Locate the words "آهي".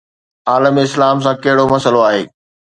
2.09-2.23